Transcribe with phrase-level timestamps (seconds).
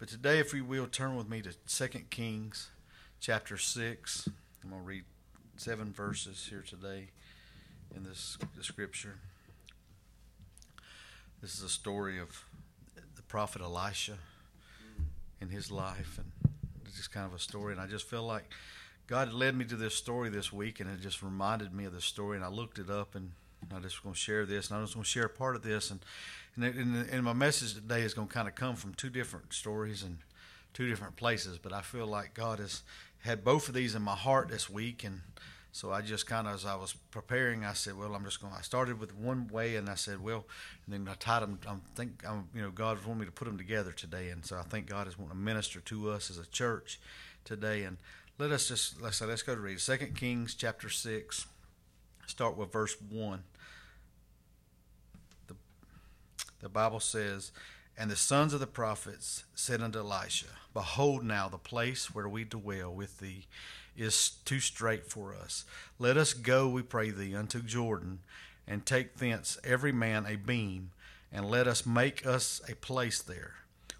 [0.00, 2.70] But today, if we will, turn with me to 2 Kings
[3.20, 4.30] chapter 6.
[4.64, 5.04] I'm going to read
[5.58, 7.08] seven verses here today
[7.94, 9.16] in this the scripture.
[11.42, 12.46] This is a story of
[13.14, 14.16] the prophet Elisha
[15.38, 16.32] in his life, and
[16.86, 17.72] it's just kind of a story.
[17.72, 18.50] And I just feel like
[19.06, 22.06] God led me to this story this week, and it just reminded me of this
[22.06, 22.38] story.
[22.38, 23.32] And I looked it up, and
[23.74, 25.62] I just going to share this, and I'm just going to share a part of
[25.62, 25.90] this.
[25.90, 26.00] And
[26.56, 29.52] and, and, and my message today is going to kind of come from two different
[29.52, 30.18] stories and
[30.74, 31.58] two different places.
[31.58, 32.82] But I feel like God has
[33.20, 35.20] had both of these in my heart this week, and
[35.72, 38.52] so I just kind of, as I was preparing, I said, "Well, I'm just going."
[38.52, 40.44] I started with one way, and I said, "Well,"
[40.86, 41.60] and then I tied them.
[41.68, 44.56] I think, I'm, you know, God wanted me to put them together today, and so
[44.58, 46.98] I think God is wanting to minister to us as a church
[47.44, 47.84] today.
[47.84, 47.98] And
[48.38, 51.46] let us just let's say, let's go to read Second Kings chapter six.
[52.30, 53.42] Start with verse one.
[55.48, 55.56] The
[56.60, 57.50] the Bible says.
[57.98, 62.44] And the sons of the prophets said unto Elisha, Behold, now the place where we
[62.44, 63.46] dwell with thee
[63.94, 65.66] is too strait for us.
[65.98, 68.20] Let us go, we pray thee, unto Jordan,
[68.66, 70.92] and take thence every man a beam,
[71.30, 73.56] and let us make us a place there,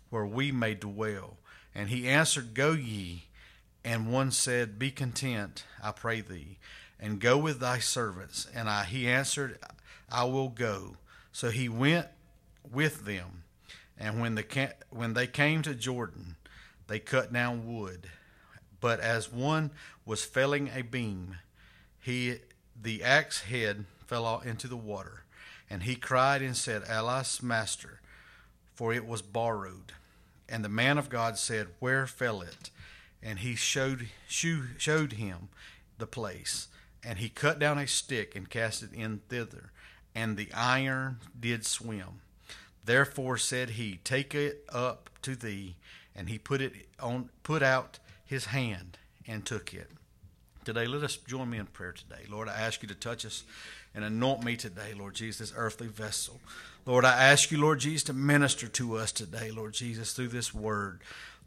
[0.08, 1.36] where we may dwell.
[1.74, 3.24] And he answered, Go ye.
[3.84, 6.56] And one said, Be content, I pray thee,
[7.00, 8.46] and go with thy servants.
[8.54, 9.58] And I, he answered,
[10.10, 10.96] I will go.
[11.32, 12.06] So he went
[12.70, 13.44] with them.
[13.98, 16.36] And when, the, when they came to Jordan,
[16.86, 18.08] they cut down wood.
[18.80, 19.70] But as one
[20.04, 21.36] was felling a beam,
[22.00, 22.38] he
[22.80, 25.24] the axe head fell into the water,
[25.68, 28.00] and he cried and said, Alas, master,
[28.74, 29.92] for it was borrowed.
[30.48, 32.70] And the man of God said, Where fell it?
[33.22, 35.48] And he showed showed him
[35.98, 36.68] the place,
[37.04, 39.72] and he cut down a stick and cast it in thither,
[40.14, 42.20] and the iron did swim.
[42.84, 45.76] Therefore said he, Take it up to thee,
[46.14, 49.90] and he put it on put out his hand and took it.
[50.64, 52.26] Today, let us join me in prayer today.
[52.28, 53.44] Lord, I ask you to touch us
[53.94, 56.40] and anoint me today, Lord Jesus, earthly vessel.
[56.86, 60.54] Lord, I ask you, Lord Jesus, to minister to us today, Lord Jesus, through this
[60.54, 61.00] word.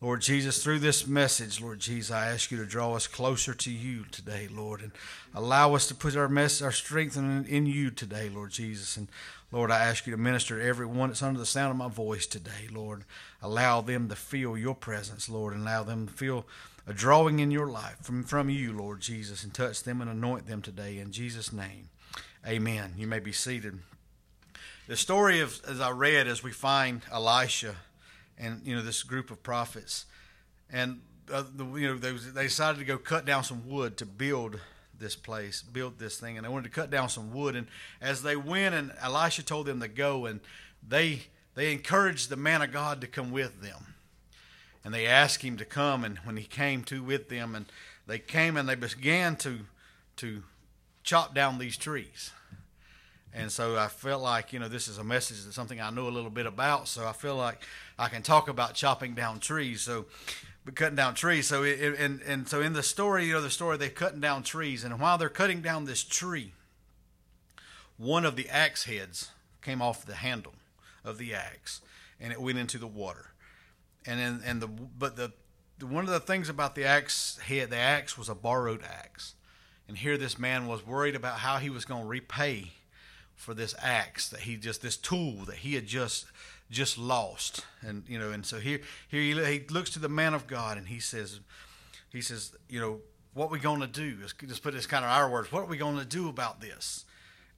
[0.04, 3.72] Lord Jesus, through this message, Lord Jesus, I ask you to draw us closer to
[3.72, 4.92] you today, Lord, and
[5.34, 8.98] allow us to put our mess, our strength in, in you today, Lord Jesus.
[8.98, 9.08] And
[9.50, 12.28] Lord, I ask you to minister to everyone that's under the sound of my voice
[12.28, 13.06] today, Lord.
[13.42, 16.46] Allow them to feel your presence, Lord, and allow them to feel
[16.86, 20.48] a drawing in your life from, from you, Lord Jesus, and touch them and anoint
[20.48, 20.98] them today.
[20.98, 21.88] In Jesus' name,
[22.46, 22.96] amen.
[22.98, 23.80] You may be seated.
[24.86, 27.78] The story of, as I read, as we find Elisha
[28.44, 30.06] and, you know, this group of prophets,
[30.72, 34.06] and, uh, the, you know, they, they decided to go cut down some wood to
[34.06, 34.60] build
[35.00, 37.56] this place, build this thing, and they wanted to cut down some wood.
[37.56, 37.68] And
[38.02, 40.40] as they went, and Elisha told them to go, and
[40.88, 41.24] they
[41.56, 43.96] they encouraged the man of God to come with them,
[44.84, 46.04] and they asked him to come.
[46.04, 47.66] And when he came to with them, and
[48.08, 49.60] they came and they began to
[50.18, 50.44] to
[51.04, 52.32] chop down these trees.
[53.36, 56.08] And so I felt like, you know, this is a message that's something I know
[56.08, 56.88] a little bit about.
[56.88, 57.64] So I feel like
[57.98, 59.82] I can talk about chopping down trees.
[59.82, 60.06] So
[60.66, 61.48] but cutting down trees.
[61.48, 64.44] So it, and and so in the story, you know, the story they're cutting down
[64.44, 66.54] trees, and while they're cutting down this tree,
[67.98, 70.54] one of the axe heads came off the handle
[71.04, 71.82] of the axe,
[72.20, 73.32] and it went into the water.
[74.06, 75.32] And then and the but the
[75.86, 79.36] one of the things about the axe head, the axe was a borrowed axe,
[79.88, 82.72] and here this man was worried about how he was going to repay
[83.36, 86.26] for this axe that he just this tool that he had just
[86.70, 87.66] just lost.
[87.82, 90.78] And you know and so here here he, he looks to the man of god
[90.78, 91.40] and he says
[92.10, 93.00] he says you know
[93.34, 95.52] what we going to do just put this kind of our words.
[95.52, 97.06] What are we going to do about this?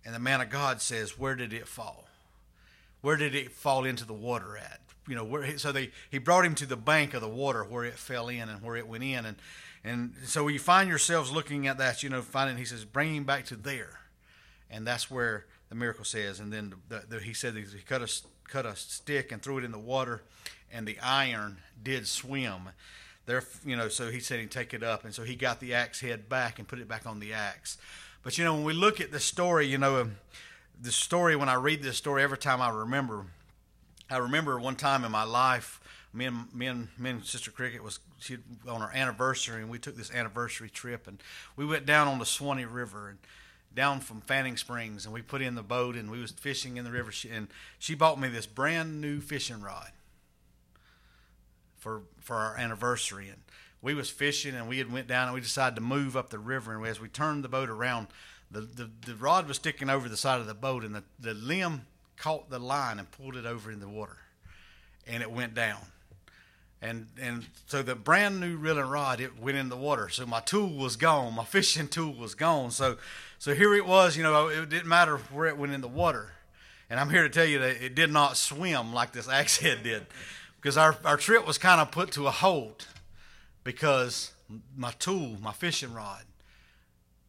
[0.06, 2.07] And the man of god says where did it fall?
[3.02, 4.81] Where did it fall into the water at?
[5.07, 7.84] You know where so they he brought him to the bank of the water where
[7.84, 9.25] it fell in and where it went in.
[9.25, 9.38] And
[9.84, 13.24] and so you find yourselves looking at that you know finding he says bring him
[13.24, 14.00] back to there.
[14.72, 18.07] And that's where the miracle says and then the, the, he said he cut a
[18.47, 20.23] cut a stick and threw it in the water,
[20.71, 22.69] and the iron did swim.
[23.25, 25.73] There, you know, so he said he'd take it up, and so he got the
[25.73, 27.77] axe head back and put it back on the axe.
[28.23, 30.17] But you know, when we look at the story, you know, um,
[30.81, 33.25] the story when I read this story, every time I remember,
[34.09, 35.79] I remember one time in my life,
[36.13, 38.38] me and me and, me and Sister Cricket was she,
[38.68, 41.21] on our anniversary, and we took this anniversary trip, and
[41.56, 43.19] we went down on the Suwannee River, and
[43.75, 46.86] down from Fanning Springs, and we put in the boat and we was fishing in
[46.86, 47.12] the river.
[47.31, 49.92] And she bought me this brand new fishing rod
[51.77, 53.30] for for our anniversary.
[53.30, 53.42] And
[53.81, 56.39] we was fishing, and we had went down, and we decided to move up the
[56.39, 56.74] river.
[56.74, 58.07] And as we turned the boat around,
[58.50, 61.33] the the, the rod was sticking over the side of the boat, and the the
[61.33, 61.86] limb
[62.18, 64.18] caught the line and pulled it over in the water,
[65.06, 65.81] and it went down.
[66.85, 70.07] And and so the brand new reeling rod it went in the water.
[70.09, 72.71] So my tool was gone, my fishing tool was gone.
[72.71, 72.97] So
[73.39, 76.33] so here it was, you know, it didn't matter where it went in the water.
[76.89, 79.83] And I'm here to tell you that it did not swim like this axe head
[79.83, 80.05] did,
[80.61, 82.87] because our our trip was kind of put to a halt
[83.63, 84.33] because
[84.77, 86.23] my tool, my fishing rod,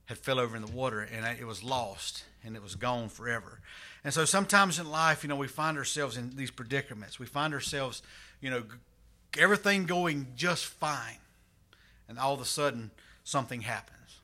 [0.05, 3.61] had fell over in the water and it was lost and it was gone forever.
[4.05, 7.19] And so sometimes in life, you know, we find ourselves in these predicaments.
[7.19, 8.03] We find ourselves,
[8.41, 8.63] you know,
[9.39, 11.19] everything going just fine.
[12.09, 12.91] And all of a sudden,
[13.25, 14.21] something happens.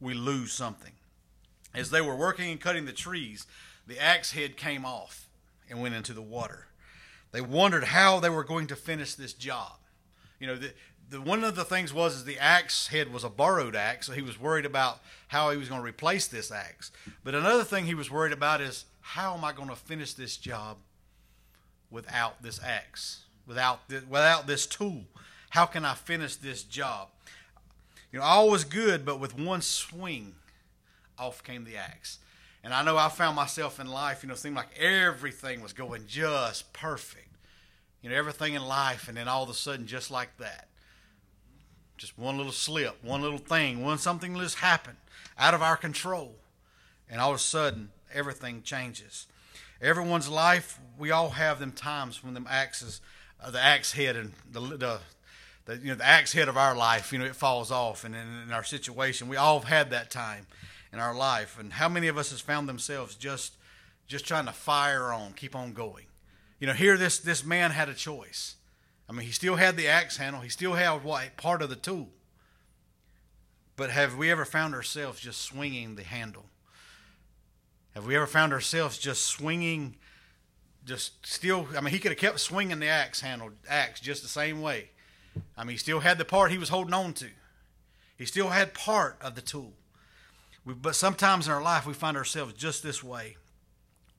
[0.00, 0.92] We lose something.
[1.74, 3.46] As they were working and cutting the trees,
[3.86, 5.28] the axe head came off
[5.68, 6.66] and went into the water.
[7.32, 9.72] They wondered how they were going to finish this job.
[10.38, 10.72] You know, the,
[11.10, 14.12] the, one of the things was is the axe head was a borrowed axe, so
[14.12, 16.92] he was worried about how he was going to replace this axe.
[17.24, 20.36] But another thing he was worried about is how am I going to finish this
[20.36, 20.76] job
[21.90, 23.23] without this axe?
[23.46, 25.02] Without this, without this tool?
[25.50, 27.08] How can I finish this job?
[28.10, 30.34] You know, all was good, but with one swing,
[31.18, 32.18] off came the axe.
[32.62, 36.04] And I know I found myself in life, you know, seemed like everything was going
[36.06, 37.28] just perfect.
[38.02, 40.68] You know, everything in life, and then all of a sudden, just like that,
[41.96, 44.98] just one little slip, one little thing, one something just happened
[45.38, 46.34] out of our control.
[47.08, 49.26] And all of a sudden, everything changes.
[49.80, 53.00] Everyone's life, we all have them times when them axes
[53.44, 55.00] uh, the axe head and the, the,
[55.66, 58.14] the you know the axe head of our life, you know, it falls off, and
[58.14, 60.46] in, in our situation, we all have had that time
[60.92, 61.58] in our life.
[61.58, 63.56] And how many of us has found themselves just
[64.06, 66.06] just trying to fire on, keep on going?
[66.58, 68.56] You know, here this this man had a choice.
[69.08, 71.76] I mean, he still had the axe handle, he still had what part of the
[71.76, 72.08] tool.
[73.76, 76.46] But have we ever found ourselves just swinging the handle?
[77.94, 79.96] Have we ever found ourselves just swinging
[80.84, 84.28] just still, I mean, he could have kept swinging the axe handle, axe just the
[84.28, 84.90] same way.
[85.56, 87.26] I mean, he still had the part he was holding on to.
[88.16, 89.72] He still had part of the tool.
[90.64, 93.36] We, but sometimes in our life, we find ourselves just this way.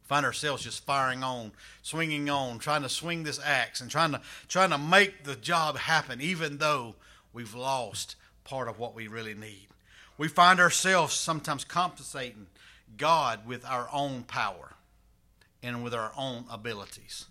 [0.04, 1.52] Find ourselves just firing on,
[1.82, 5.78] swinging on, trying to swing this axe and trying to trying to make the job
[5.78, 6.96] happen, even though
[7.34, 9.68] we've lost part of what we really need.
[10.18, 12.48] We find ourselves sometimes compensating
[12.98, 14.75] God with our own power
[15.66, 17.26] and with our own abilities.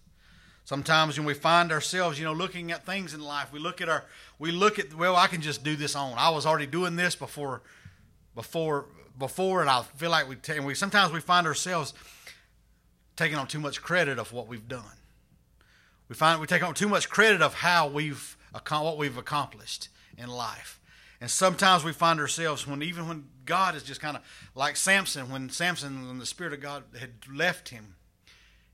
[0.65, 3.89] Sometimes when we find ourselves, you know, looking at things in life, we look at
[3.89, 4.05] our,
[4.39, 6.15] we look at, well, I can just do this on.
[6.17, 7.63] I was already doing this before,
[8.35, 8.87] before,
[9.19, 11.93] before, and I feel like we, and we sometimes we find ourselves
[13.17, 14.85] taking on too much credit of what we've done.
[16.09, 18.37] We find we take on too much credit of how we've
[18.69, 20.81] what we've accomplished in life.
[21.21, 24.23] And sometimes we find ourselves when even when God is just kind of
[24.55, 27.95] like Samson, when Samson, when the Spirit of God had left him,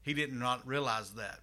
[0.02, 1.40] he did not realize that.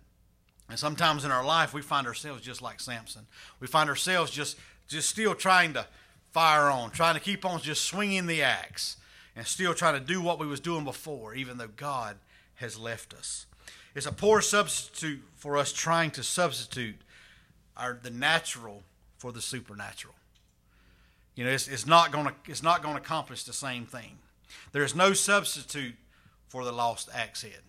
[0.70, 3.26] And sometimes in our life, we find ourselves just like Samson.
[3.60, 4.58] We find ourselves just,
[4.88, 5.88] just still trying to
[6.32, 8.98] fire on, trying to keep on just swinging the axe,
[9.36, 12.18] and still trying to do what we was doing before, even though God
[12.56, 13.46] has left us.
[13.96, 16.98] It's a poor substitute for us trying to substitute
[17.76, 18.84] our the natural
[19.18, 20.16] for the supernatural.
[21.36, 24.18] You know, it's, it's not going to it's not going to accomplish the same thing.
[24.72, 25.96] There is no substitute
[26.48, 27.62] for the lost axe head.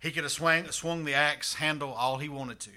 [0.00, 2.70] He could have swung, swung the axe handle all he wanted to,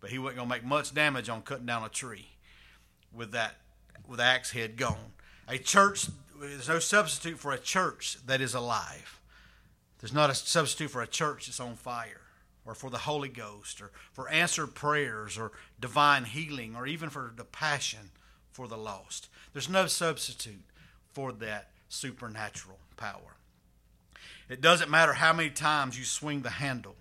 [0.00, 2.28] but he wasn't going to make much damage on cutting down a tree
[3.12, 3.56] with that
[4.08, 5.12] with the axe head gone.
[5.48, 9.20] A church, there's no substitute for a church that is alive.
[10.00, 12.20] There's not a substitute for a church that's on fire,
[12.66, 17.32] or for the Holy Ghost, or for answered prayers, or divine healing, or even for
[17.34, 18.10] the passion
[18.52, 19.28] for the lost.
[19.52, 20.64] There's no substitute
[21.12, 23.36] for that supernatural power.
[24.48, 26.96] It doesn't matter how many times you swing the handle,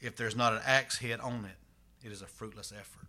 [0.00, 3.06] if there's not an axe head on it, it is a fruitless effort.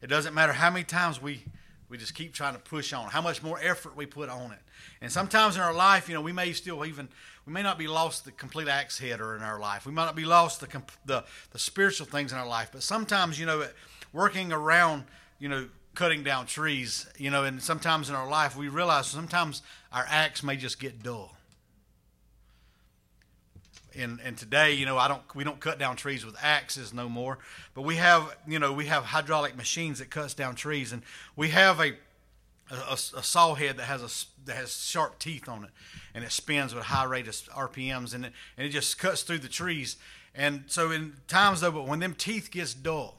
[0.00, 1.44] It doesn't matter how many times we
[1.88, 3.08] we just keep trying to push on.
[3.08, 4.58] How much more effort we put on it.
[5.00, 7.08] And sometimes in our life, you know, we may still even
[7.46, 9.86] we may not be lost the complete axe header in our life.
[9.86, 12.70] We might not be lost the the the spiritual things in our life.
[12.72, 13.66] But sometimes, you know,
[14.12, 15.04] working around,
[15.38, 19.62] you know, cutting down trees, you know, and sometimes in our life we realize sometimes
[19.90, 21.37] our axe may just get dull
[23.98, 27.08] and and today you know I don't we don't cut down trees with axes no
[27.08, 27.38] more
[27.74, 31.02] but we have you know we have hydraulic machines that cuts down trees and
[31.36, 31.92] we have a
[32.70, 35.70] a, a saw head that has a that has sharp teeth on it
[36.14, 39.38] and it spins with high rate of RPMs and it and it just cuts through
[39.38, 39.96] the trees.
[40.34, 43.16] And so in times though but when them teeth gets dull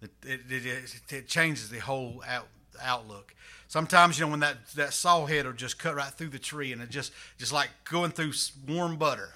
[0.00, 2.48] it it, it, it changes the whole out,
[2.80, 3.34] outlook.
[3.68, 6.72] Sometimes you know when that that saw head will just cut right through the tree
[6.72, 8.32] and it just just like going through
[8.66, 9.30] warm butter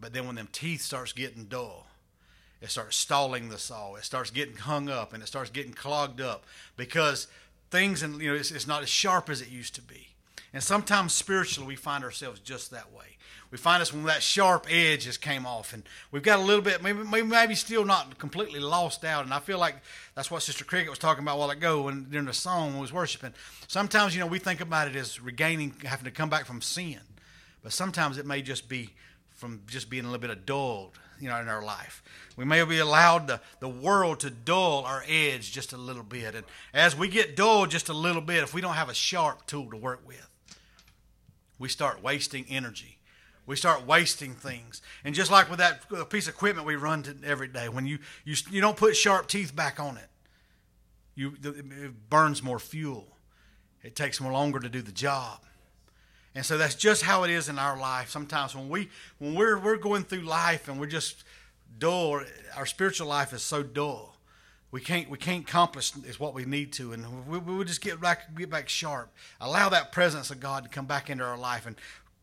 [0.00, 1.86] but then when them teeth starts getting dull,
[2.60, 3.94] it starts stalling the saw.
[3.94, 6.44] It starts getting hung up and it starts getting clogged up
[6.76, 7.28] because
[7.70, 10.08] things and you know it's, it's not as sharp as it used to be.
[10.52, 13.04] And sometimes spiritually we find ourselves just that way.
[13.50, 16.60] We find us when that sharp edge just came off, and we've got a little
[16.60, 19.24] bit, maybe, maybe still not completely lost out.
[19.24, 19.76] And I feel like
[20.14, 22.74] that's what Sister Cricket was talking about a while ago when during the song when
[22.74, 23.32] we was worshiping.
[23.66, 27.00] Sometimes you know we think about it as regaining, having to come back from sin,
[27.62, 28.90] but sometimes it may just be
[29.38, 32.02] from just being a little bit of dulled, you know, in our life.
[32.36, 36.34] We may be allowed the, the world to dull our edge just a little bit.
[36.34, 39.46] And as we get dulled just a little bit, if we don't have a sharp
[39.46, 40.28] tool to work with,
[41.56, 42.98] we start wasting energy.
[43.46, 44.82] We start wasting things.
[45.04, 48.00] And just like with that piece of equipment we run to every day, when you,
[48.24, 50.08] you, you don't put sharp teeth back on it,
[51.14, 53.16] you, it burns more fuel.
[53.84, 55.40] It takes more longer to do the job.
[56.38, 58.10] And so that's just how it is in our life.
[58.10, 61.24] Sometimes when we when we're we're going through life and we're just
[61.80, 62.20] dull,
[62.54, 64.14] our spiritual life is so dull.
[64.70, 68.00] We can't we can't accomplish is what we need to, and we we just get
[68.00, 69.12] back get back sharp.
[69.40, 71.74] Allow that presence of God to come back into our life and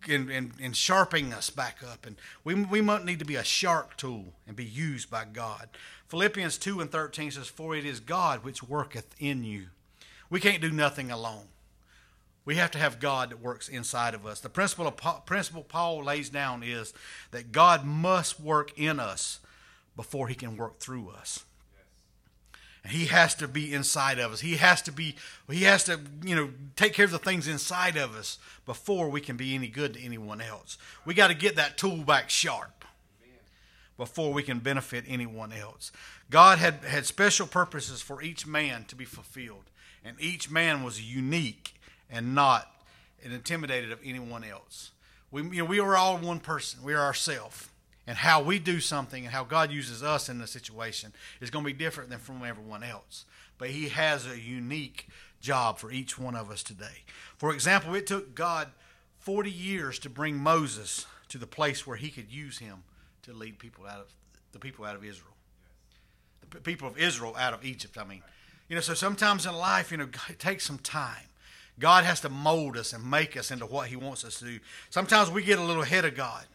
[0.08, 2.06] and, and, and sharpening us back up.
[2.06, 5.68] And we we might need to be a sharp tool and be used by God.
[6.08, 9.66] Philippians two and thirteen says, "For it is God which worketh in you."
[10.30, 11.50] We can't do nothing alone.
[12.46, 14.40] We have to have God that works inside of us.
[14.40, 16.94] The principle, of, principle Paul lays down is
[17.32, 19.40] that God must work in us
[19.96, 21.44] before he can work through us.
[22.84, 24.42] And he has to be inside of us.
[24.42, 25.16] He has to be
[25.50, 28.38] he has to, you know, take care of the things inside of us
[28.68, 30.78] before we can be any good to anyone else.
[31.04, 32.86] We got to get that tool back sharp
[33.98, 35.92] before we can benefit anyone else.
[36.30, 39.72] God had had special purposes for each man to be fulfilled,
[40.04, 41.76] and each man was unique
[42.10, 42.72] and not
[43.22, 44.92] intimidated of anyone else.
[45.32, 46.82] We, you know, we are all one person.
[46.84, 47.70] We are ourselves.
[48.08, 51.66] And how we do something and how God uses us in the situation is going
[51.66, 53.26] to be different than from everyone else.
[53.58, 55.08] But He has a unique
[55.42, 57.04] job for each one of us today.
[57.38, 58.70] For example, it took God
[59.20, 62.84] 40 years to bring Moses to the place where He could use him
[63.24, 64.08] to lead people out of
[64.52, 65.34] the people out of Israel.
[66.50, 68.22] The people of Israel out of Egypt, I mean.
[68.70, 71.28] You know, so sometimes in life, you know, it takes some time.
[71.80, 74.60] God has to mold us and make us into what He wants us to do.
[74.90, 76.46] Sometimes we get a little ahead of God,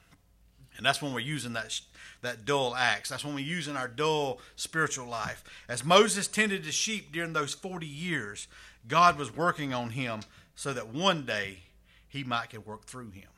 [0.77, 1.81] and that's when we're using that
[2.23, 3.09] that dull axe.
[3.09, 5.43] That's when we're using our dull spiritual life.
[5.69, 8.49] As Moses tended the sheep during those 40 years,
[8.87, 10.21] God was working on him
[10.55, 11.61] so that one day
[12.09, 13.29] he might get work through him.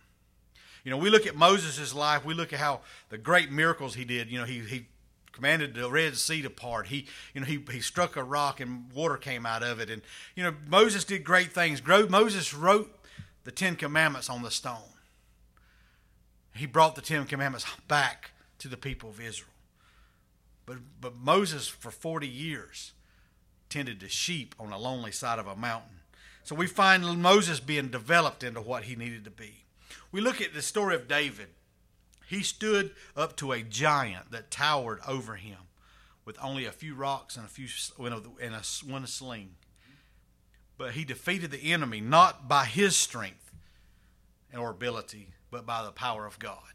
[0.84, 4.04] You know, we look at Moses' life, we look at how the great miracles he
[4.04, 4.28] did.
[4.28, 4.86] You know, he, he
[5.32, 6.88] commanded the Red Sea to part.
[6.88, 9.90] He, you know, he, he struck a rock and water came out of it.
[9.90, 10.02] And,
[10.36, 11.82] you know, Moses did great things.
[11.86, 12.94] Moses wrote
[13.44, 14.92] the Ten Commandments on the stone.
[16.54, 19.48] He brought the Ten Commandments back to the people of Israel.
[20.66, 22.92] But, but Moses, for 40 years,
[23.68, 26.00] tended to sheep on a lonely side of a mountain.
[26.44, 29.64] So we find Moses being developed into what he needed to be.
[30.10, 31.48] We look at the story of David.
[32.32, 35.58] He stood up to a giant that towered over him
[36.24, 37.68] with only a few rocks and a few
[38.00, 39.50] and a one sling.
[40.78, 43.52] But he defeated the enemy not by his strength
[44.58, 46.72] or ability, but by the power of God.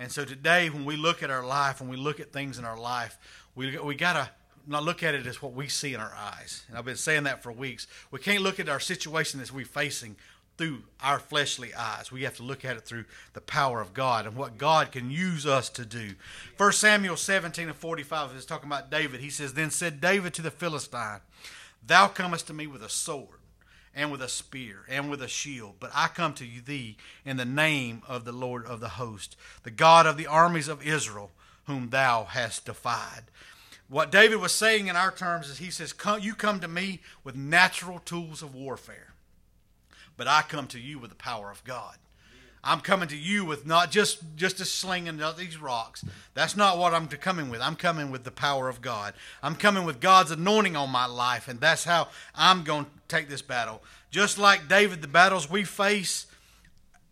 [0.00, 2.64] And so today, when we look at our life, when we look at things in
[2.64, 3.20] our life,
[3.54, 4.30] we we gotta
[4.66, 6.64] not look at it as what we see in our eyes.
[6.68, 7.86] And I've been saying that for weeks.
[8.10, 10.16] We can't look at our situation as we're facing
[10.56, 12.10] through our fleshly eyes.
[12.10, 15.10] We have to look at it through the power of God and what God can
[15.10, 16.14] use us to do.
[16.56, 19.20] 1 Samuel 17 and 45 is talking about David.
[19.20, 21.20] He says, Then said David to the Philistine,
[21.86, 23.38] Thou comest to me with a sword
[23.94, 27.44] and with a spear and with a shield, but I come to thee in the
[27.44, 31.30] name of the Lord of the host, the God of the armies of Israel,
[31.64, 33.22] whom thou hast defied.
[33.88, 37.36] What David was saying in our terms is he says, You come to me with
[37.36, 39.14] natural tools of warfare
[40.16, 41.96] but I come to you with the power of God.
[42.66, 46.04] I'm coming to you with not just just a sling and these rocks.
[46.34, 47.60] That's not what I'm coming with.
[47.60, 49.14] I'm coming with the power of God.
[49.40, 53.28] I'm coming with God's anointing on my life, and that's how I'm going to take
[53.28, 53.82] this battle.
[54.10, 56.26] Just like David, the battles we face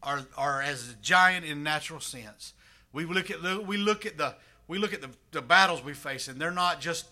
[0.02, 2.52] are are as a giant in natural sense.
[2.92, 4.34] We look at we look at the
[4.66, 7.06] we look at the, the battles we face, and they're not just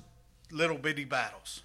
[0.51, 1.63] little bitty battles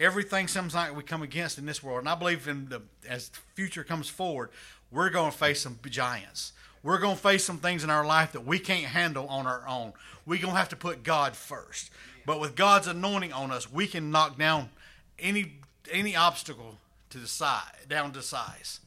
[0.00, 2.00] everything seems like we come against in this world.
[2.00, 4.50] And I believe in the as the future comes forward,
[4.90, 6.52] we're going to face some giants.
[6.82, 9.68] We're going to face some things in our life that we can't handle on our
[9.68, 9.92] own.
[10.24, 11.90] We're going to have to put God first.
[12.24, 14.70] But with God's anointing on us, we can knock down
[15.18, 15.56] any
[15.90, 16.78] any obstacle
[17.10, 18.80] to the size, down to size.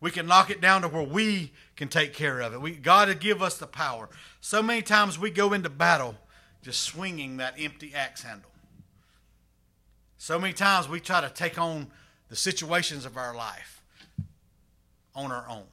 [0.00, 2.60] We can knock it down to where we can take care of it.
[2.60, 4.08] We God to give us the power.
[4.40, 6.16] So many times we go into battle
[6.62, 8.50] just swinging that empty axe handle.
[10.24, 11.88] So many times we try to take on
[12.30, 13.82] the situations of our life
[15.14, 15.66] on our own,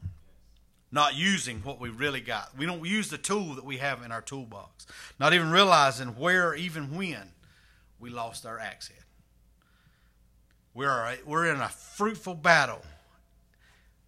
[0.91, 2.49] not using what we really got.
[2.57, 6.53] We don't use the tool that we have in our toolbox, not even realizing where
[6.53, 7.31] even when
[7.97, 9.05] we lost our axe head.
[10.73, 12.81] We're, we're in a fruitful battle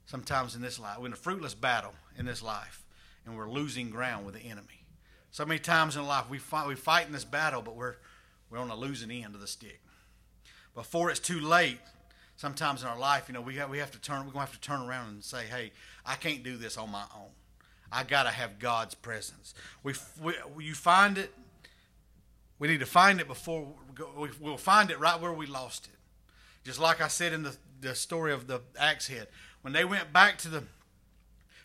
[0.07, 0.99] sometimes in this life.
[0.99, 2.83] We're in a fruitless battle in this life,
[3.25, 4.83] and we're losing ground with the enemy.
[5.31, 7.95] So many times in life we fight, we fight in this battle, but we're,
[8.49, 9.79] we're on the losing end of the stick.
[10.75, 11.79] Before it's too late,
[12.35, 14.51] sometimes in our life, you know, we have, we have to turn, we're going to
[14.51, 15.71] have to turn around and say, hey,
[16.05, 17.29] I can't do this on my own.
[17.91, 19.53] I got to have God's presence.
[19.83, 20.33] We, we,
[20.65, 21.31] you find it,
[22.57, 23.67] we need to find it before,
[24.17, 25.99] we, we'll find it right where we lost it.
[26.63, 29.27] Just like I said in the, the story of the axe head.
[29.61, 30.63] When they went back to the,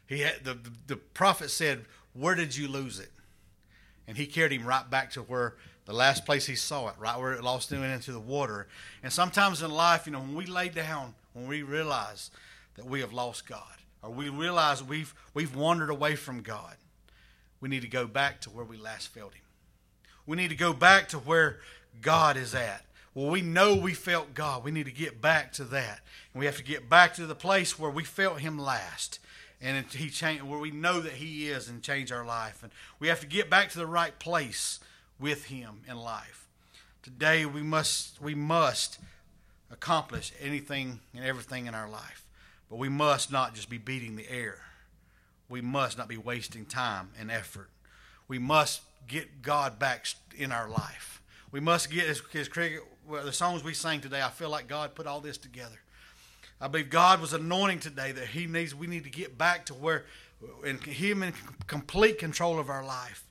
[0.07, 3.11] he had, the, the, the prophet said, where did you lose it?
[4.07, 5.57] And he carried him right back to where
[5.89, 8.69] the last place he saw it, right where it lost him into the water.
[9.03, 12.31] And sometimes in life, you know, when we lay down, when we realize
[12.77, 13.63] that we have lost God,
[14.03, 16.77] or we realize we've we've wandered away from God,
[17.63, 19.43] we need to go back to where we last felt Him.
[20.27, 21.61] We need to go back to where
[22.03, 22.85] God is at.
[23.15, 24.65] Well, we know we felt God.
[24.65, 26.01] We need to get back to that.
[26.35, 29.21] And we have to get back to the place where we felt Him last.
[29.59, 32.63] And He changed, where we know that He is and change our life.
[32.63, 34.81] And we have to get back to the right place
[35.21, 36.47] with Him in life.
[37.03, 38.99] Today we must we must
[39.71, 42.25] accomplish anything and everything in our life.
[42.71, 44.59] But we must not just be beating the air.
[45.49, 47.71] We must not be wasting time and effort.
[48.29, 50.07] We must get God back
[50.37, 51.23] in our life.
[51.51, 52.51] We must get his,
[53.09, 55.81] well, the songs we sang today, I feel like God put all this together.
[56.61, 58.75] I believe God was anointing today that He needs.
[58.75, 60.05] We need to get back to where,
[60.65, 61.33] in Him in
[61.67, 63.25] complete control of our life,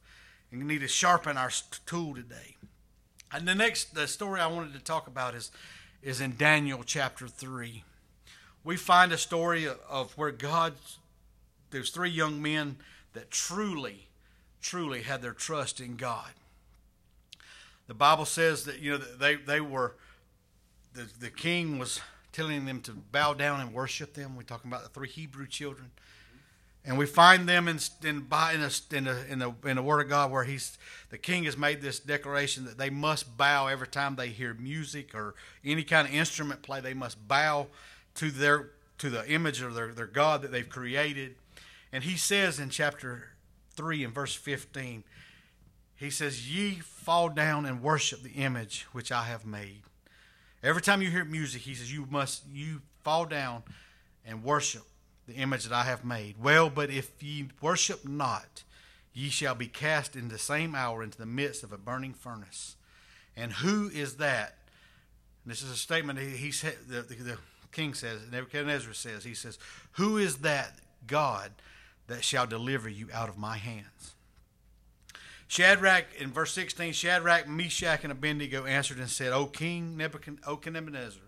[0.51, 1.51] and we need to sharpen our
[1.85, 2.55] tool today.
[3.31, 5.51] And the next the story I wanted to talk about is
[6.01, 7.83] is in Daniel chapter three.
[8.63, 10.73] We find a story of where God.
[11.69, 12.77] There's three young men
[13.13, 14.07] that truly,
[14.61, 16.31] truly had their trust in God.
[17.87, 19.95] The Bible says that you know they they were
[20.93, 21.99] the the king was
[22.31, 24.35] telling them to bow down and worship them.
[24.35, 25.91] We're talking about the three Hebrew children,
[26.87, 29.99] and we find them in in in a, in, a, in, the, in the Word
[30.01, 30.77] of God where he's
[31.09, 35.13] the king has made this declaration that they must bow every time they hear music
[35.13, 36.79] or any kind of instrument play.
[36.79, 37.67] They must bow
[38.15, 41.35] to their to the image of their, their God that they've created.
[41.91, 43.31] And he says in chapter
[43.75, 45.03] three and verse fifteen,
[45.97, 49.81] he says, Ye fall down and worship the image which I have made.
[50.63, 53.63] Every time you hear music, he says, You must you fall down
[54.25, 54.83] and worship
[55.27, 56.35] the image that I have made.
[56.41, 58.63] Well, but if ye worship not,
[59.13, 62.75] ye shall be cast in the same hour into the midst of a burning furnace.
[63.35, 64.55] And who is that?
[65.45, 66.75] This is a statement he said.
[66.87, 67.37] The, the, the
[67.71, 69.57] king says, Nebuchadnezzar says, he says,
[69.93, 70.73] "Who is that
[71.05, 71.51] God
[72.07, 74.15] that shall deliver you out of my hands?"
[75.47, 81.21] Shadrach, in verse 16, Shadrach, Meshach, and Abednego answered and said, O King Nebuchadnezzar,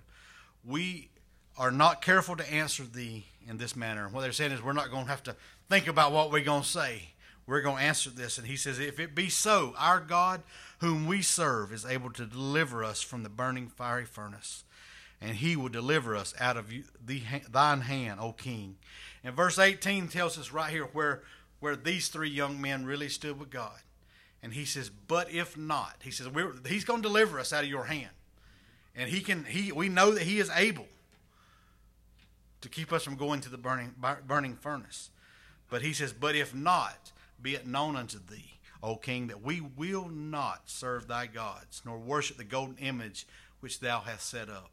[0.65, 1.09] we
[1.57, 4.07] are not careful to answer thee in this manner.
[4.07, 5.35] What they're saying is, we're not going to have to
[5.69, 7.09] think about what we're going to say.
[7.47, 8.37] We're going to answer this.
[8.37, 10.43] And he says, If it be so, our God,
[10.79, 14.63] whom we serve, is able to deliver us from the burning fiery furnace,
[15.19, 18.77] and he will deliver us out of the, thine hand, O King.
[19.23, 21.23] And verse 18 tells us right here where,
[21.59, 23.79] where these three young men really stood with God.
[24.41, 26.29] And he says, "But if not," he says,
[26.65, 28.11] "He's going to deliver us out of your hand,
[28.95, 29.43] and he can.
[29.43, 30.87] He we know that he is able
[32.61, 33.95] to keep us from going to the burning
[34.27, 35.09] burning furnace."
[35.69, 39.61] But he says, "But if not, be it known unto thee, O King, that we
[39.61, 43.27] will not serve thy gods, nor worship the golden image
[43.59, 44.71] which thou hast set up."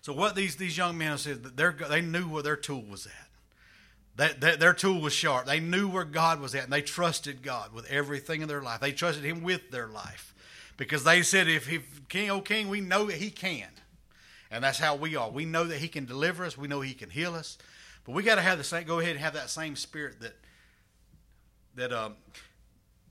[0.00, 3.26] So what these these young men said, they they knew where their tool was at.
[4.16, 5.44] That, that, their tool was sharp.
[5.44, 8.80] They knew where God was at, and they trusted God with everything in their life.
[8.80, 10.34] They trusted Him with their life
[10.78, 13.68] because they said, "If, if King, O King, we know that He can,"
[14.56, 15.30] and that's how we are.
[15.30, 16.56] We know that He can deliver us.
[16.58, 17.58] We know He can heal us,
[18.04, 18.86] but we got to have the same.
[18.86, 20.34] Go ahead and have that same spirit that
[21.76, 22.16] that um,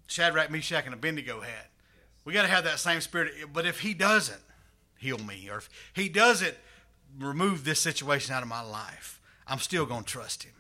[0.08, 1.68] Shadrach, Meshach, and Abednego had.
[2.26, 3.32] We got to have that same spirit.
[3.54, 4.42] But if He doesn't
[4.98, 6.56] heal me, or if He doesn't
[7.20, 10.54] remove this situation out of my life, I'm still going to trust Him.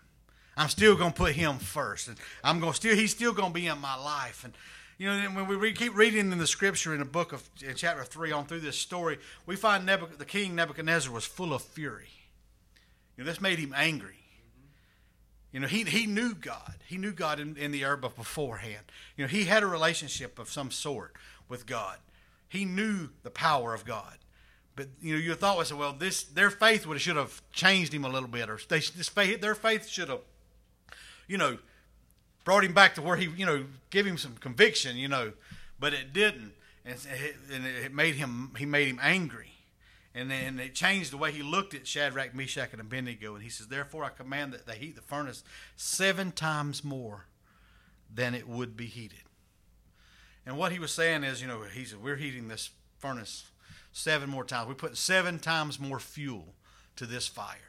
[0.58, 2.95] I'm still going to put him first, and I'm going to still.
[2.95, 4.54] He's still going to be in my life, and
[4.97, 8.03] you know, when we keep reading in the scripture in the book of in chapter
[8.03, 12.10] three on through this story, we find Nebuch- the king Nebuchadnezzar was full of fury.
[13.17, 14.19] You know, this made him angry.
[15.51, 16.75] You know, he, he knew God.
[16.86, 18.91] He knew God in, in the herb beforehand.
[19.15, 21.15] You know, he had a relationship of some sort
[21.47, 21.97] with God.
[22.49, 24.17] He knew the power of God.
[24.75, 27.93] But you know, your thought was, well, this their faith would have should have changed
[27.93, 30.19] him a little bit, or they, this faith, their faith should have,
[31.27, 31.58] you know,
[32.45, 35.34] brought him back to where he, you know, give him some conviction, you know,
[35.77, 36.53] but it didn't,
[36.86, 39.51] and it, and it made him he made him angry,
[40.13, 43.49] and then it changed the way he looked at Shadrach, Meshach, and Abednego, and he
[43.49, 45.43] says, therefore I command that they heat the furnace
[45.75, 47.25] seven times more
[48.13, 49.19] than it would be heated.
[50.45, 53.45] And what he was saying is, you know, he said, we're heating this furnace
[53.91, 54.67] seven more times.
[54.67, 56.53] We're putting seven times more fuel
[56.97, 57.64] to this fire.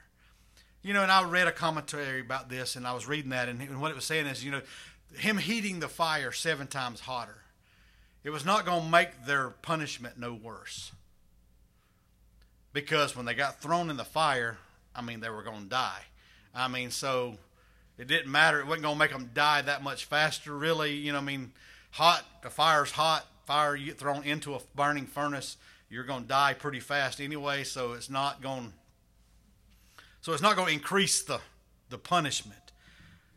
[0.86, 3.80] You know, and I read a commentary about this, and I was reading that, and
[3.80, 4.62] what it was saying is, you know,
[5.16, 7.38] him heating the fire seven times hotter,
[8.22, 10.92] it was not going to make their punishment no worse.
[12.72, 14.58] Because when they got thrown in the fire,
[14.94, 16.02] I mean, they were going to die.
[16.54, 17.34] I mean, so
[17.98, 18.60] it didn't matter.
[18.60, 20.92] It wasn't going to make them die that much faster, really.
[20.94, 21.50] You know, I mean,
[21.90, 25.56] hot, the fire's hot, fire you get thrown into a burning furnace,
[25.90, 28.72] you're going to die pretty fast anyway, so it's not going
[30.26, 31.38] so it's not going to increase the
[31.88, 32.72] the punishment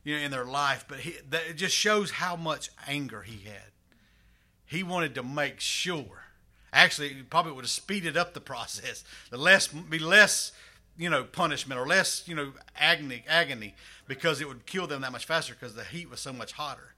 [0.04, 3.43] you know in their life, but he, that, it just shows how much anger he
[3.47, 3.69] had.
[4.65, 6.23] He wanted to make sure.
[6.73, 9.04] Actually, he probably would have speeded up the process.
[9.30, 10.52] The less be less
[10.97, 13.75] you know punishment or less you know agony agony
[14.08, 16.95] because it would kill them that much faster because the heat was so much hotter.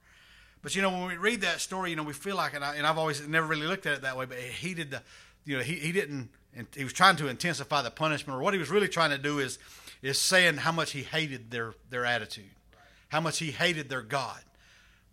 [0.61, 2.75] But you know, when we read that story, you know, we feel like, and, I,
[2.75, 5.01] and I've always never really looked at it that way, but he did the,
[5.43, 6.29] you know, he, he didn't,
[6.75, 9.39] he was trying to intensify the punishment, or what he was really trying to do
[9.39, 9.57] is,
[10.01, 12.51] is saying how much he hated their, their attitude,
[13.09, 14.41] how much he hated their God,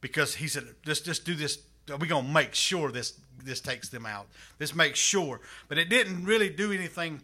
[0.00, 1.58] because he said, just, just do this.
[1.88, 4.26] We're to make sure this, this takes them out.
[4.58, 5.40] This makes sure.
[5.68, 7.22] But it didn't really do anything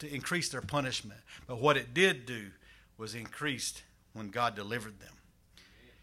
[0.00, 1.20] to increase their punishment.
[1.46, 2.48] But what it did do
[2.98, 5.12] was increased when God delivered them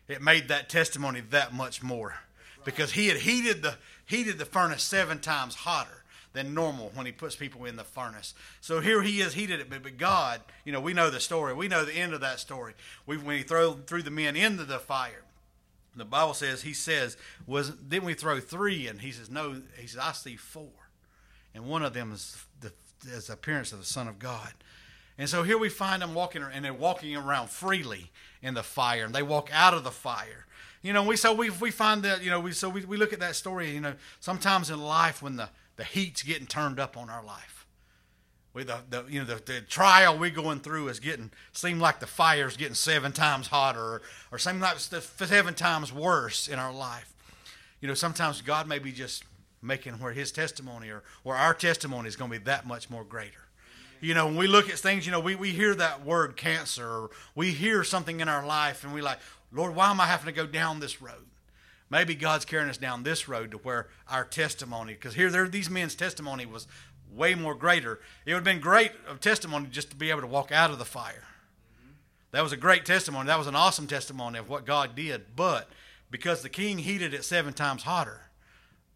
[0.10, 2.15] it made that testimony that much more
[2.65, 6.04] because he had heated the heated the furnace seven times hotter
[6.39, 8.34] than normal when he puts people in the furnace.
[8.62, 11.54] So here he is heated it, but, but God, you know, we know the story.
[11.54, 12.75] We know the end of that story.
[13.06, 15.23] We, when he threw threw the men into the fire,
[15.95, 18.88] the Bible says he says was didn't we throw three?
[18.88, 19.62] And he says no.
[19.78, 20.71] He says I see four,
[21.54, 22.71] and one of them is the,
[23.06, 24.54] is the appearance of the Son of God.
[25.17, 29.04] And so here we find them walking, and they're walking around freely in the fire,
[29.04, 30.45] and they walk out of the fire.
[30.82, 33.12] You know, we so we we find that you know we so we, we look
[33.12, 33.71] at that story.
[33.71, 35.49] You know, sometimes in life when the
[35.80, 37.65] the heat's getting turned up on our life,
[38.54, 42.00] we the, the you know the, the trial we're going through is getting seem like
[42.00, 46.74] the fire's getting seven times hotter, or, or seem like seven times worse in our
[46.74, 47.13] life.
[47.82, 49.24] You know, sometimes God may be just
[49.62, 53.04] making where His testimony or or our testimony is going to be that much more
[53.04, 53.50] greater
[54.02, 56.88] you know, when we look at things, you know, we, we hear that word cancer,
[56.88, 59.20] or we hear something in our life, and we like,
[59.52, 61.26] Lord, why am I having to go down this road?
[61.89, 65.69] Maybe God's carrying us down this road to where our testimony, because here, there, these
[65.69, 66.67] men's testimony was
[67.12, 67.99] way more greater.
[68.25, 70.78] It would have been great of testimony just to be able to walk out of
[70.78, 71.23] the fire.
[72.32, 73.28] That was a great testimony.
[73.28, 75.36] That was an awesome testimony of what God did.
[75.36, 75.67] But
[76.12, 78.21] because the king heated it seven times hotter,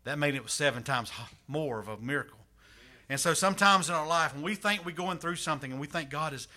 [0.04, 1.12] that made it seven times
[1.48, 2.38] more of a miracle.
[3.10, 5.88] And so sometimes in our life, when we think we're going through something and we
[5.88, 6.48] think God is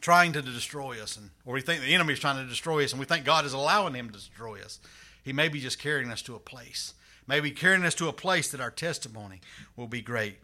[0.00, 2.92] trying to destroy us, and, or we think the enemy is trying to destroy us,
[2.92, 4.78] and we think God is allowing him to destroy us,
[5.22, 6.94] he may be just carrying us to a place.
[7.26, 9.40] Maybe carrying us to a place that our testimony
[9.76, 10.38] will be great.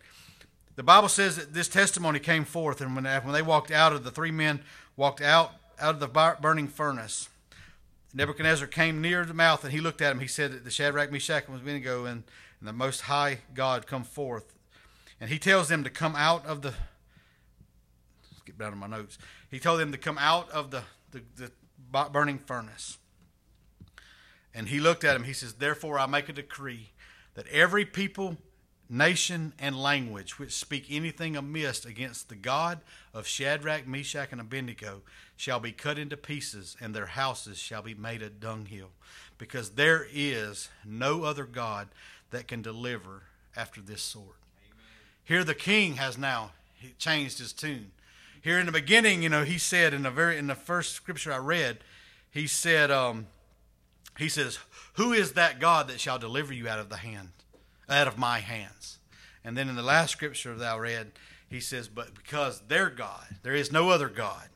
[0.76, 4.04] The Bible says that this testimony came forth, and when, when they walked out of
[4.04, 4.60] the three men
[4.96, 7.28] walked out out of the burning furnace,
[8.14, 10.20] Nebuchadnezzar came near the mouth, and he looked at him.
[10.20, 12.24] He said that the Shadrach, Meshach, and Abednego, and,
[12.60, 14.54] and the Most High God come forth.
[15.20, 16.72] And he tells them to come out of the.
[18.30, 19.18] Let's get down to my notes.
[19.50, 22.98] He told them to come out of the, the, the burning furnace.
[24.56, 25.24] And he looked at him.
[25.24, 26.88] He says, Therefore, I make a decree
[27.34, 28.38] that every people,
[28.88, 32.80] nation, and language which speak anything amiss against the God
[33.12, 35.02] of Shadrach, Meshach, and Abednego
[35.36, 38.92] shall be cut into pieces, and their houses shall be made a dunghill,
[39.36, 41.88] because there is no other God
[42.30, 44.36] that can deliver after this sort.
[45.22, 46.52] Here the king has now
[46.96, 47.90] changed his tune.
[48.40, 51.32] Here in the beginning, you know, he said in the very in the first scripture
[51.32, 51.78] I read,
[52.30, 53.26] he said, um,
[54.18, 54.58] he says,
[54.94, 57.32] "Who is that God that shall deliver you out of the hand,
[57.88, 58.98] out of my hands?"
[59.44, 61.12] And then in the last scripture that I read,
[61.48, 64.48] he says, "But because their God, there is no other God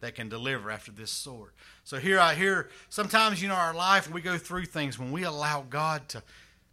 [0.00, 1.52] that can deliver after this sword."
[1.84, 5.24] So here I hear sometimes, you know, our life we go through things when we
[5.24, 6.22] allow God to,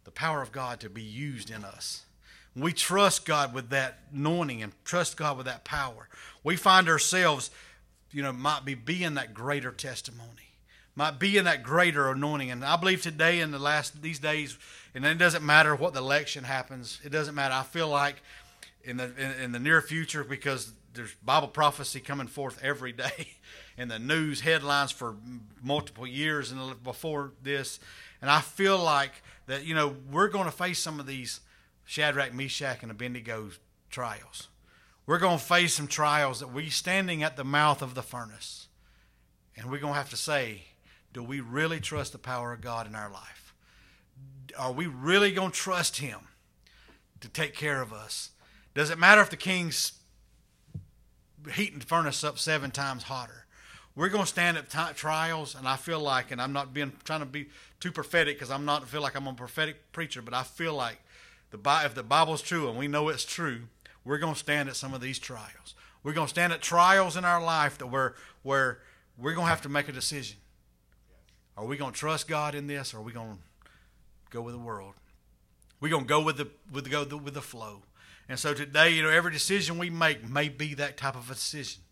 [0.04, 2.06] the power of God to be used in us
[2.56, 6.08] we trust God with that anointing and trust God with that power,
[6.42, 7.50] we find ourselves
[8.12, 10.45] you know, might be being that greater testimony,
[10.96, 12.50] might be in that greater anointing.
[12.50, 14.58] And I believe today in the last these days,
[14.94, 17.54] and it doesn't matter what the election happens, it doesn't matter.
[17.54, 18.16] I feel like
[18.82, 23.28] in the in, in the near future because there's Bible prophecy coming forth every day
[23.76, 25.16] in the news headlines for
[25.62, 27.78] multiple years and before this,
[28.22, 31.40] and I feel like that you know we're going to face some of these
[31.84, 33.50] Shadrach, Meshach, and Abednego
[33.90, 34.48] trials.
[35.06, 38.66] We're going to face some trials that we're standing at the mouth of the furnace,
[39.56, 40.64] and we're going to have to say,
[41.16, 43.54] do we really trust the power of God in our life?
[44.58, 46.20] Are we really going to trust Him
[47.20, 48.32] to take care of us?
[48.74, 49.92] Does it matter if the king's
[51.54, 53.46] heating the furnace up seven times hotter?
[53.94, 56.92] We're going to stand at t- trials, and I feel like, and I'm not being
[57.02, 57.46] trying to be
[57.80, 60.98] too prophetic because I'm not feel like I'm a prophetic preacher, but I feel like
[61.50, 63.68] the if the Bible's true and we know it's true,
[64.04, 65.74] we're going to stand at some of these trials.
[66.02, 68.80] We're going to stand at trials in our life that where where
[69.16, 70.36] we're going to have to make a decision.
[71.56, 73.70] Are we going to trust God in this, or are we going to
[74.30, 74.94] go with the world?
[75.80, 77.82] We're going to go with the with the go with the flow.
[78.28, 81.34] And so today, you know, every decision we make may be that type of a
[81.34, 81.82] decision.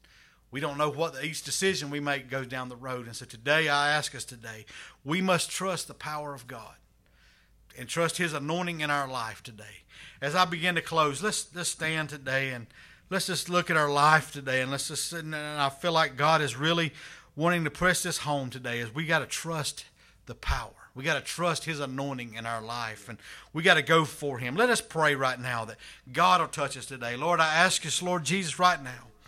[0.51, 3.07] We don't know what each decision we make goes down the road.
[3.07, 4.67] And so today, I ask us today,
[5.05, 6.75] we must trust the power of God
[7.77, 9.83] and trust His anointing in our life today.
[10.21, 12.67] As I begin to close, let's let's stand today and
[13.11, 15.13] let's just look at our life today, and let's just.
[15.13, 16.93] And I feel like God is really
[17.37, 18.79] wanting to press this home today.
[18.81, 19.87] Is we got to trust
[20.27, 20.71] the power.
[20.95, 23.19] We got to trust His anointing in our life, and
[23.53, 24.57] we got to go for Him.
[24.57, 25.77] Let us pray right now that
[26.13, 27.17] God will touch us today.
[27.17, 29.09] Lord, I ask us, Lord Jesus, right now